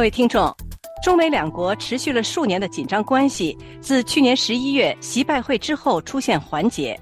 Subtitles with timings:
[0.00, 0.50] 各位听众，
[1.02, 6.98] 中美两国持续了数年的紧张关系，自去年十一月习拜会之后出现缓解。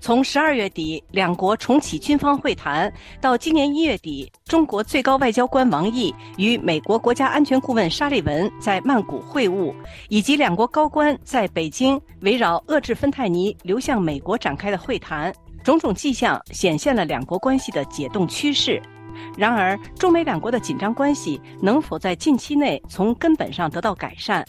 [0.00, 9.72] 从十二月底两国重启军方会谈，到今年一月底，中国最高外交官王毅与美国国家安全顾问沙利文在曼谷会晤，
[10.08, 18.82] 以及两国高官在北京围绕遏制芬太尼流向美国展开的会谈，种种迹象显现了两国关系的解冻趋势。
[19.36, 24.44] 然而，中美两国的紧张关系能否在近期内从根本上得到改善？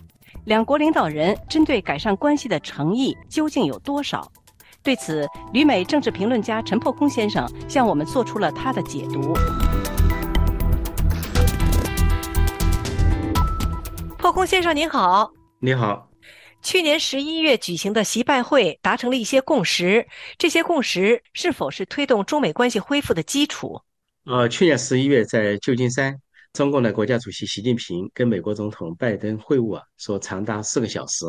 [0.45, 4.31] 两国领导人针对改善关系的诚意究竟有多少？
[4.83, 9.33] 对此，旅美政治评论家陈破空先生向我们做出了他的解读。
[14.17, 16.07] 破空先生您好，你好。
[16.63, 20.07] 去年十一月举行的习拜会达成了一些共识，
[20.37, 23.81] 这些共识是否是推动中美关系恢复的基础？
[24.25, 26.15] 呃，去年十一月在旧金山，
[26.53, 31.25] 中共的国家主席习近平跟美国总统拜登会晤啊，说长达四个小时。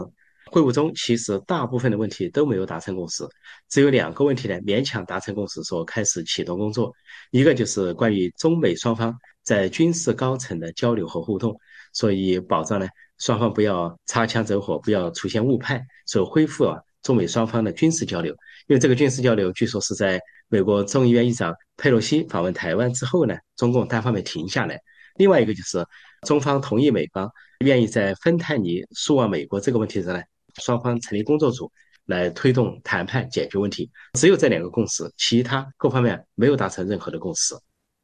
[0.51, 3.25] 会晤中，其实大部分的问题都没有达成共识，
[3.71, 6.93] 只有两个问题呢勉强达成共识，说开始启动工作。
[7.31, 11.57] 一个就是关于中美双方在军事高层的交流和互动，
[11.95, 18.33] 所以保障呢双方不要擦枪走火，不要出现误判，所恢复啊中美双方的军事交流。
[18.69, 24.81] 因为这个军事交流据说是在美国众议院议长佩洛西访问台湾之后呢，中共单方面停下来。
[25.17, 25.85] 另外一个就是
[26.27, 27.31] 中方同意美方
[27.61, 30.23] 愿意在芬太尼输往美国这个问题上呢。
[30.61, 31.73] 双方成立工作组
[32.05, 37.55] 来推动谈判解决问题，只有这两个共识，其他各方面没有达成任何的共识。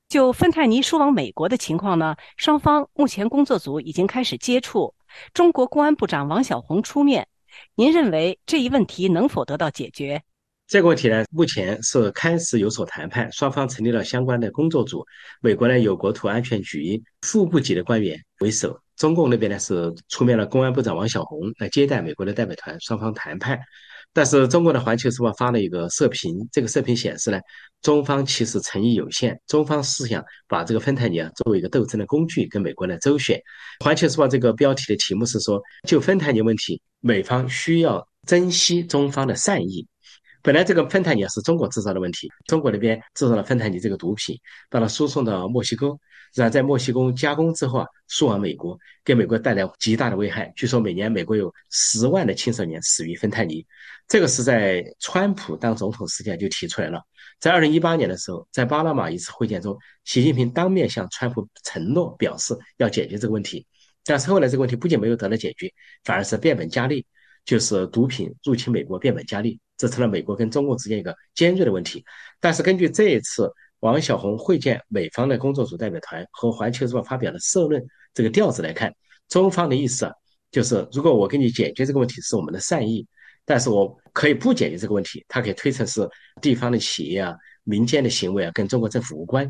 [0.09, 4.95] 就芬太尼输往美国的情况呢，双方目前工作组已经开始接触，
[5.35, 7.29] 中国公安部长王小红出面。
[7.75, 10.23] 您认为这一问题能否得到解决？
[10.67, 15.05] 这个问题呢，目前是开始有所谈判，双方成立了相关的工作组，
[15.41, 18.79] 美国呢有国土安全局副部级的官员为首。
[18.97, 23.59] 中共那边呢是出面了，公安部长王晓红来接待美国的代表团，双方谈判。
[24.13, 27.39] 但是中国的《环球时报》发了一个社评，这个社评显示呢，
[27.83, 33.39] 中方其实诚意有限，中方是想把这个芬太尼啊作为一个斗争的工具跟美国来周旋。
[33.85, 39.87] 《环球时报》这个标题的题目是说，就芬太尼问题，美方需要珍惜中方的善意。
[40.43, 44.37] 本来这个芬太尼是中国制造的问题，中国那边制造了芬太尼这个毒品，
[44.71, 45.89] 把它输送到墨西哥，
[46.35, 50.53] 然后在墨西哥加工之后啊，输往美国，给美国带来极大的危害。
[50.57, 53.67] 据说每年美国有十万的青少年死于芬太尼，
[54.07, 57.03] 这个是在川普当总统时间就提出来了。
[57.41, 63.67] 在二零一八年的时候，在巴拿马一次会见中，习近平当面向川普承诺表示要解决这个问题，
[64.05, 65.73] 但是后来这个问题不仅没有得到解决，
[66.05, 67.07] 反而是变本加厉，
[67.45, 69.61] 就是毒品入侵美国变本加厉。
[69.77, 72.05] 这成了美国跟中共之间一个尖锐的问题。
[72.41, 73.49] 但是根据这一次
[73.81, 78.93] 王晓红会见美方的工作组代表团和环球时报发表的社论这个调子来看，
[79.29, 80.13] 中方的意思啊，
[80.51, 83.07] 就是如果我给你解决这个问题是我们的善意，
[83.45, 86.09] 但是我可以不解决这个问题，它可以推成是
[86.43, 87.35] 地方的企业啊、
[87.65, 89.49] 民间的行为啊，跟中国政府无关。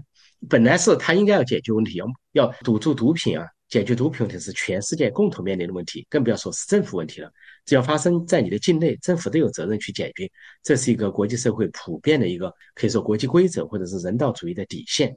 [0.49, 3.47] 本来是他应该要解决问题，要要堵住毒品啊。
[3.69, 7.31] 解决毒品问题是全世界共同面临的问题，更不要说是政府问题了。
[7.67, 10.31] 只要发生在你的境内，政府都有责任去解决。
[10.63, 15.15] 这是一个国际社会普遍的一个可以说国际规则或者是人道主义的底线。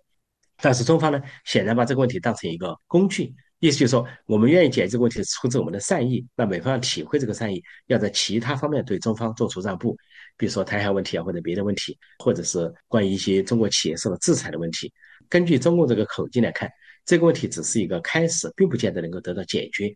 [0.58, 6.28] 但是中方呢，显然把这个问题当成一个工具，意思就是说，我们愿意解决这个问题，出自我们的善意。
[6.36, 9.96] 那美方要体会这个善意，要在其他方面对中方做出让步，
[10.36, 14.92] 比如说台海问题啊，或者别的问题，或者是关于一些中国企业受到制裁的问题。
[15.30, 16.70] 根据中共这个口径来看。
[17.06, 19.96] 这个问题只是一个开始，并不见得能够得到解决。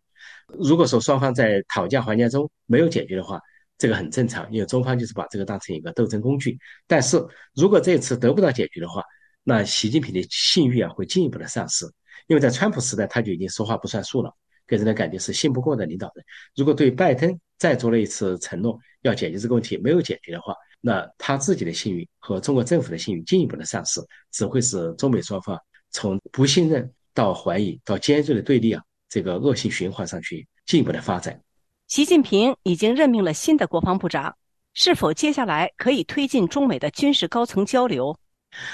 [0.59, 3.39] 如果说双方在讨价还价中没有解决的话，
[3.77, 6.57] 这个很正常，因为中方就是把这个当成一个斗争工具。
[6.87, 7.23] 但是
[7.53, 9.03] 如果这次得不到解决的话，
[9.43, 11.85] 那习近平的信誉啊会进一步的丧失。
[12.27, 14.33] 因为在川普时代他就已经说话不算数了，
[14.65, 16.25] 给人的感觉是信不过的领导人。
[16.55, 24.01] 如果对拜登再做了一次承诺，要解决这个问题没有解决的话，那他自己的信誉和中国政府的信誉进一步的丧失，
[24.31, 25.59] 只会使中美双方。
[25.95, 31.41] 从不信任到怀疑到尖锐的对立啊，这个恶性循环上去进一步的发展。
[31.87, 34.35] 习近平已经任命了新的国防部长，
[34.73, 38.19] 是否接下来可以推进中美的军事高层交流？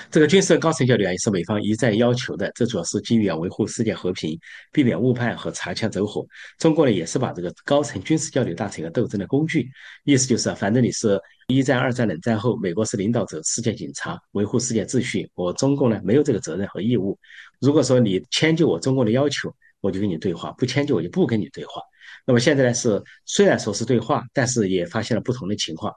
[0.09, 2.51] 这个军事高层交流啊，也是美方一再要求的。
[2.55, 4.39] 这主要是基于啊维护世界和平，
[4.71, 6.25] 避免误判和擦枪走火。
[6.57, 9.69] 中国呢，也是把这个高层军事交流当成一个斗争的工具，
[10.03, 17.17] 意思就是啊，反正你是一战、二战、冷战后，美国是领导者、世界警察，维护世界秩序，我中共呢没有这个责任和义务。
[17.59, 21.81] 如果说你迁就我中共的要求，我就跟你对话；不迁就我就不跟你对话。
[22.25, 25.93] 那么现在呢是虽然说是对话，但是也发现了不同的情况。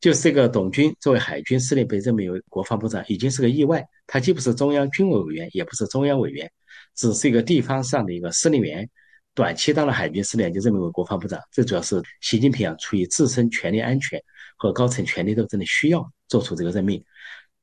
[0.00, 3.84] 就是这个董军作为海军司令被任命为国防部长，已经是个意外。
[4.06, 6.50] 他既不是中央军委委员，也不是中央委员，
[6.94, 8.88] 只是一个地方上的一个司令员。
[9.34, 11.40] 短期当了海军司令，就任命为国防部长。
[11.52, 14.20] 这主要是习近平啊，出于自身权力安全
[14.56, 17.04] 和高层权力斗争的需要，做出这个任命。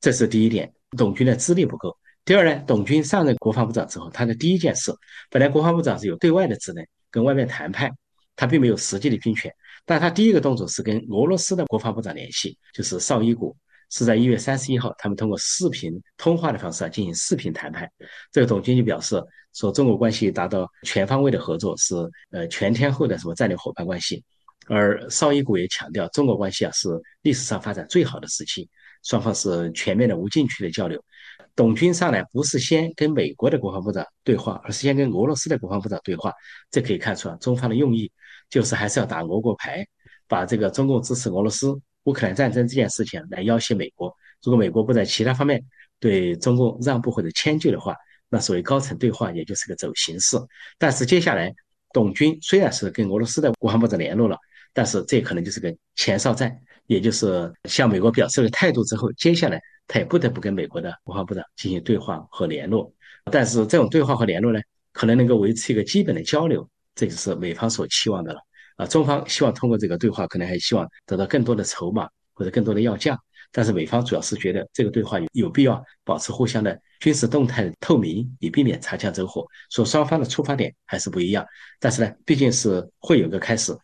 [0.00, 0.72] 这是第一点。
[0.96, 1.94] 董军的资历不够。
[2.24, 4.92] 第二呢，董军上任国防部长之后，他的第一件事，
[5.30, 7.90] 本来国防部长是有对外的职能，跟外面谈判，
[8.36, 9.52] 他并没有实际的军权。
[9.84, 13.56] 但他第一个动作是跟俄罗斯的国防部长联系，就是绍伊古，
[13.90, 17.88] 是在一月三十一号，他们通过视频通话的方式啊进行视频谈判。
[18.32, 19.22] 这个董军就表示
[19.54, 21.94] 说，中国关系达到全方位的合作，是
[22.30, 24.24] 呃全天候的什么战略伙伴关系。
[24.68, 26.88] 而绍伊古也强调，中国关系啊是
[27.22, 28.68] 历史上发展最好的时期，
[29.04, 31.00] 双方是全面的无禁区的交流。
[31.56, 36.30] 董军上来不是先跟美国的国防部长对话，而是先跟俄罗斯的国防部长对话。
[36.70, 38.12] 这可以看出啊，中方的用意
[38.50, 39.84] 就是还是要打俄国牌，
[40.28, 41.74] 把这个中共支持俄罗斯
[42.04, 44.14] 乌克兰战争这件事情来要挟美国。
[44.42, 45.64] 如果美国不在其他方面
[45.98, 47.96] 对中共让步或者迁就的话，
[48.28, 50.36] 那所谓高层对话也就是个走形式。
[50.78, 51.50] 但是接下来，
[51.90, 54.36] 董军虽然是跟俄罗斯的国防部长联络了，
[54.74, 56.54] 但是这可能就是个前哨战，
[56.86, 59.58] 也就是向美国表示了态度之后，接下来。
[59.88, 62.92] 他也不得不跟美国的国防部长进行对话和联络，
[63.30, 64.60] 但是这种对话和联络呢，
[64.92, 68.40] 可能能够维持一个基本的交流，这就是美方所期望的了。
[68.76, 73.18] 啊，中方希望通过这个对话，可能还希望得到更多的筹码或者更多的要价，
[73.50, 79.46] 但是美方主要是觉得这个对话有有必要保持互相的军事动态透明，以避免擦枪走火。
[79.70, 81.46] 说双方的出发点还是不一样，
[81.80, 83.74] 但是呢，毕竟是会有个开始。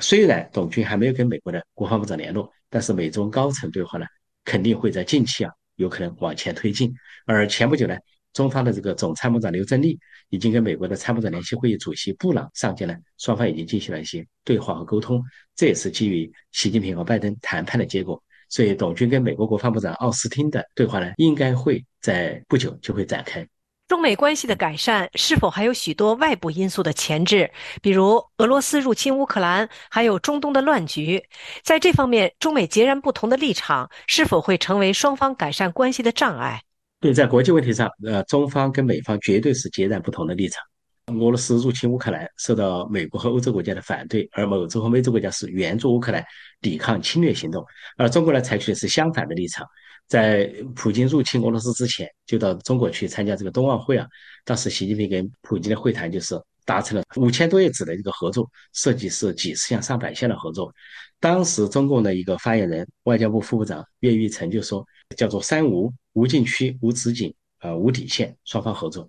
[0.00, 4.06] 虽然董军还没有跟美国的国防部长联络，但是美中高层对话呢？
[4.44, 6.92] 肯定会在近期啊，有可能往前推进。
[7.26, 7.96] 而前不久呢，
[8.32, 9.98] 中方的这个总参谋长刘振利
[10.28, 15.22] 已经跟美国的参谋长联席会议主席布朗上见了，双方已经进行了一些对话和沟通。
[15.54, 18.22] 这也是基于习近平和拜登谈判的结果。
[18.48, 23.46] 所以，董军跟美国国防部长奥斯汀的对话呢，应该会在不久就会展开。
[23.90, 27.50] 中美关系的改善是否还有许多外部因素的前置？
[27.82, 31.20] 比如俄罗斯入侵乌克兰，还有中东的乱局。
[31.64, 36.62] 在这方面，中美截然不同的立场是否会成为双方改善关系的障碍？
[37.00, 40.62] 对，在国际问题上，呃，中方跟美方绝对是截然不同的立场。
[41.18, 46.24] 俄罗斯入侵乌克兰受到美国和欧洲国家的反对，而欧洲和美洲国家是援助乌克兰
[46.60, 47.64] 抵抗侵略行动，
[47.96, 49.66] 而中国呢采取的是相反的立场。
[50.06, 54.06] 在普京入侵俄罗斯之前，就到中国去参加这个冬奥会啊。
[54.44, 56.34] 当时习近平跟普京的会谈就是
[56.64, 60.72] 达成了五千多页纸的一个合作，涉及是几十项、上百项的合作。
[61.20, 64.84] 当时中共的一个发言人、外交部副部长岳玉成就说
[65.16, 69.08] ：“叫做三无：无禁区、无止境、呃无底线，双方合作。”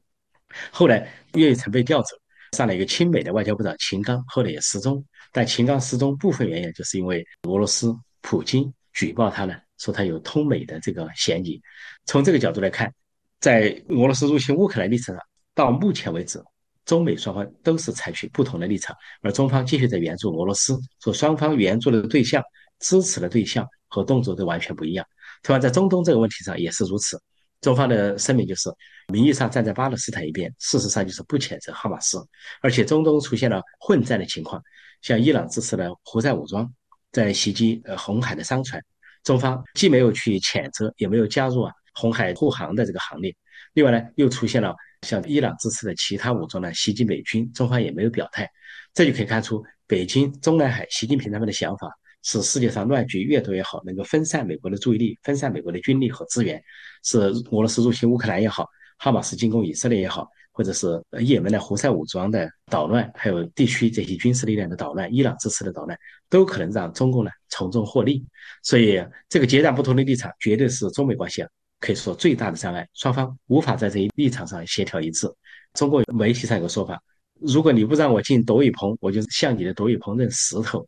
[0.71, 2.15] 后来岳玉成被调走，
[2.57, 5.03] 上了一个亲美的外交部长秦刚，后来也失踪。
[5.31, 9.55] 但秦刚失踪部分原因就是因为俄罗斯普京举报他呢。
[9.77, 11.59] 说他有通美的这个嫌疑，
[12.05, 12.93] 从这个角度来看，
[13.39, 15.17] 在俄罗斯入侵乌克兰历史上，
[15.55, 16.39] 到目前为止，
[16.85, 22.43] 中美双方都是采取不同的立场，而中方继续在援助俄罗斯，说双方援助的对象、
[22.77, 25.03] 支持的对象和动作都完全不一样。
[25.41, 27.19] 同样在中东这个问题上也是如此，
[27.61, 28.69] 中方的声明就是
[29.07, 32.17] 名义上站在巴勒斯坦一边，事实上就是不谴责哈马斯，
[32.61, 34.61] 而且中东出现了混战的情况，
[35.01, 36.71] 像伊朗支持的胡塞武装
[37.11, 38.83] 在袭击呃红海的商船。
[39.23, 43.31] 中方既没有去谴责，也没有加入啊红海护航的这个行列。
[43.73, 48.49] 另外呢，又出现了像伊朗支持的其他武装呢袭击美军，中方也没有表态。
[48.93, 51.87] 这就可以看出，北京、中南海、习近平他们的想法
[52.23, 56.61] 是世界上乱局越多越好，能够分散美国的注意力，分散美国的军力和资源。
[57.03, 60.27] 是俄罗斯入侵乌克兰也好，哈马斯进攻以色列也好。
[60.53, 65.97] 或者是也门的胡塞武装的捣乱，还有地区这些军事力量的捣乱，伊朗支持的捣乱，
[66.29, 68.25] 都可能让中共呢从中获利。
[68.61, 71.47] 所以，这个截然不同的立场，绝对是中美关系啊
[71.79, 72.85] 可以说最大的障碍。
[72.93, 75.25] 双方无法在这一立场上协调一致。
[75.73, 77.01] 中国媒体上有个说法：
[77.39, 80.85] 如果你不让我进斗雨棚，我就向你的斗雨棚扔石头。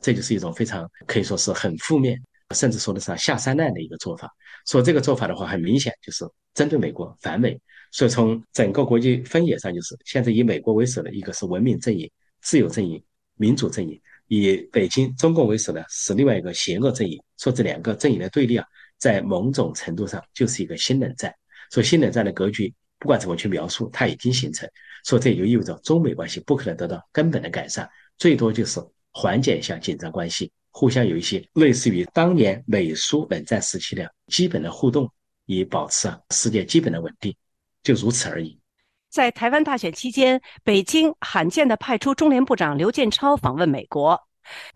[0.00, 2.20] 这就是一种非常可以说是很负面，
[2.54, 4.30] 甚至说的上下三滥的一个做法。
[4.66, 7.58] 说这个做法的话，很明显就是针对美国反美。
[7.90, 13.02] 所以从整个国际分野上，就是现在以美国为首的一个是文明阵营、自由阵营、
[13.36, 17.22] 民主阵营；以北京中共为首的是另外一个邪恶阵营。
[17.38, 18.64] 说这两个阵营的对立啊，
[18.98, 21.34] 在某种程度上就是一个新冷战。
[21.70, 24.68] 所以新冷战的格局，不管怎么去描述，它已经形成。
[25.04, 28.80] 所以这就意味着中美关系不可能得到根本的改善，最多就是
[29.12, 35.08] 缓解一下紧张关系，互相有一些类似于当年美苏冷战时期的基本的互动，
[35.46, 37.34] 以保持啊世界基本的稳定。
[37.82, 38.58] 就如此而已。
[39.10, 44.18] 在台湾大选期间，北京罕见的派出中联部长刘建超访问美国。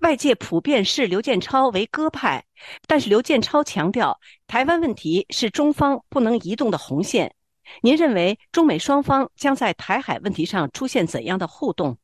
[0.01, 2.45] 外界普遍视刘建超为鸽派，
[2.87, 7.35] 但是刘建超强调，台湾问题是中方不能移动的红线。
[7.83, 11.99] 您认为中美双方将在台海问题上出现怎样的互动？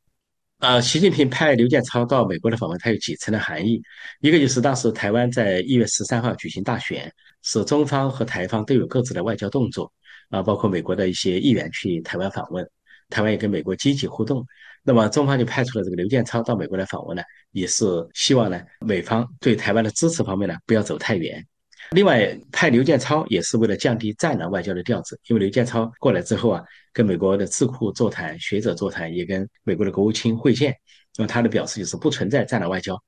[0.63, 3.83] 呃，习近平派刘建超到美国的访问，它有几层的含义。
[4.21, 9.93] 一个就是当时台湾在一月十三号举行大选，是中方和台方都有各自的外交动作，
[10.31, 12.65] 啊，包括美国的一些议员去台湾访问，
[13.11, 14.47] 台湾也跟美国积极互动。
[14.85, 21.45] 那么中方就派出了这个刘建超到美国来访问呢，也是希望呢美方对台湾的支持方面呢不要走太远。
[21.91, 30.75] 另外派刘建超也是为了降低战狼外交的调子，因为刘建超过来之后啊，跟美国的智库座谈、学者座谈，也跟美国的国务卿会见。
[31.19, 32.99] 那么他的表示就是不存在战狼外交，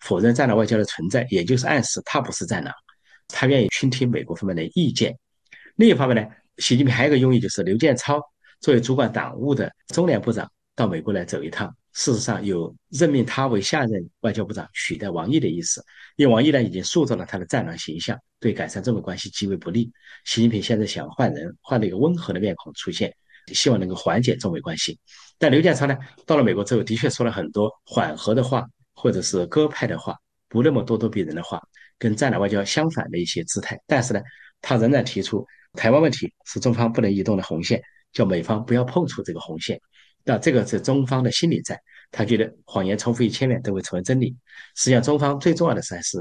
[0.00, 2.74] 否认战狼外交的存在，也就是暗示他不是战狼，
[3.28, 5.16] 他愿意倾听美国方面的意见。
[5.76, 8.20] 另一方面呢，习近平还有一个用意，就是刘建超
[8.60, 11.72] 作为主管党务的中联部长到美国来走一趟。
[11.94, 15.84] 事实上，有任命他为下任外交部长取代王毅的意思，
[16.16, 19.92] 因为王毅呢已经塑造了他的战狼形象，对改善中美关系极为不利。
[20.24, 23.14] 习近平现在想换人，换了一个温和的面孔出现，
[23.52, 24.98] 希望能够缓解中美关系。
[25.38, 25.96] 但刘建超呢，
[26.26, 30.16] 到了美国之后，的确说了很多缓和的话，或者是鸽派的话，
[30.48, 31.60] 不那么咄咄逼人的话，
[31.98, 33.78] 跟战狼外交相反的一些姿态。
[33.86, 34.20] 但是呢，
[34.62, 37.82] 他仍然提出台湾问题是中方不能移动的红线，
[38.12, 39.78] 叫美方不要碰触这个红线。
[40.24, 41.78] 那这个是中方的心理战，
[42.10, 44.36] 他觉得谎言重复一千遍都会成为真理。
[44.76, 46.18] 实际上，中方最重要的是还是，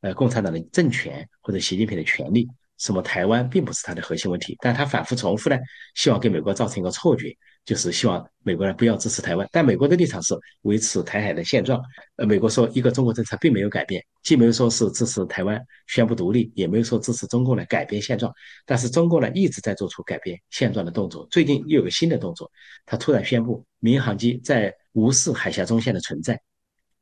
[0.00, 2.48] 呃，共产党的政权或者习近平的权利。
[2.76, 5.56] 什么台湾并不是他的核心问题，但他反复重复呢，
[5.94, 9.48] 希望给美国造成一个错觉，就是希望美国人不要支持台湾。
[9.50, 11.80] 但美国的立场是维持台海的现状。
[12.16, 18.32] 呃，美国说一个中国政策并没有改变，既没有说是支持台湾宣布独立，也没有说支持中共来改变现状。
[18.66, 21.26] 但是中共呢一直在做出改变现状的动作。
[21.30, 22.50] 最近又有个新的动作，
[22.84, 26.40] 他突然宣布民航机在无视海峡中线的存在。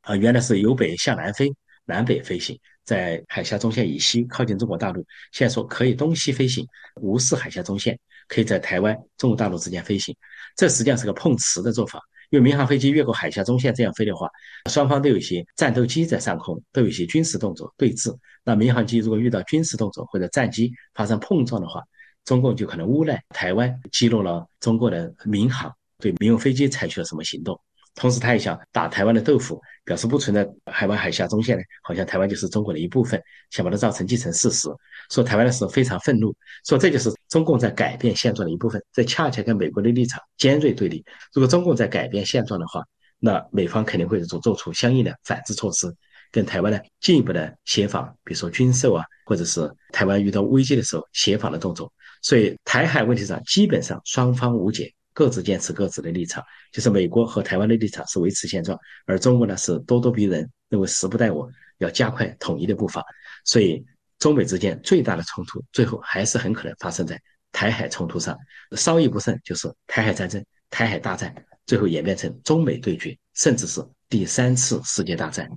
[0.03, 1.53] 啊，原来是由北向南飞，
[1.85, 2.59] 南北飞行。
[2.85, 6.67] 在海峡中线以西靠近中国大陆，现在说可以东西飞行，
[7.01, 7.97] 无视海峡中线，
[8.29, 10.15] 可以在台湾、中国大陆之间飞行。
[10.57, 12.01] 这实际上是个碰瓷的做法，
[12.31, 14.29] 因为民航飞机越过海峡中线这样飞的话，
[14.71, 18.15] 双方都有一些战斗机在上空，都有一些军事动作对峙。
[18.45, 21.83] 那民航机如果遇到军事动作或者战机发生碰撞的话，
[22.25, 27.59] 中共就可能诬赖台湾击落了中国的民航，对民用飞机采取了什么行动。
[27.95, 34.69] 同时，他也想打台湾的豆腐，表示不存在海湾海峡中线呢，好像台湾就是中国的一部分，想把它造成既成事实。
[35.11, 36.35] 说台湾的时候非常愤怒，
[36.65, 41.05] 说这就是中共在改变现状的一部分，这恰恰跟美国的立场尖锐对立。
[41.35, 42.83] 如果中共在改变现状的话，
[43.19, 45.95] 那美方肯定会做做出相应的反制措施，
[46.31, 51.93] 跟台湾呢进一步的协防，比如说军售啊，或者是台湾遇到危机的时候协防的动作。
[52.23, 54.91] 所以台海问题上基本上双方无解。
[55.13, 56.43] 各自坚持各自的立场，
[56.73, 63.05] 就是美国和台湾的立场是维持现状，而中国呢是咄咄逼人，认为时不待我，要加快统一的步伐。
[63.45, 63.85] 所以，
[64.19, 67.21] 中美之间最大的冲突，最后还是很可能发生在
[67.53, 68.37] 台海冲突上，
[68.77, 71.35] 稍一不慎就是台海战争、台海大战，
[71.67, 75.49] 最后演变成中美对决，甚至是第三次世界大战。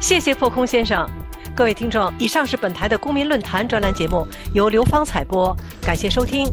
[0.00, 1.27] 谢谢破空先生。
[1.58, 4.24] 各位听众以上是本台的公民论坛专栏节目
[4.54, 6.46] 由刘芳采播感谢收听。